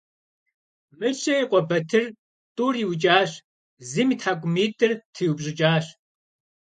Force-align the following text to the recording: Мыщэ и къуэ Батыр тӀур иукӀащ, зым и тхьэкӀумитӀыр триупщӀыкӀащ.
Мыщэ 0.99 1.33
и 1.41 1.45
къуэ 1.49 1.61
Батыр 1.69 2.05
тӀур 2.55 2.75
иукӀащ, 2.83 3.31
зым 3.89 4.09
и 4.13 4.15
тхьэкӀумитӀыр 4.19 4.91
триупщӀыкӀащ. 5.13 5.85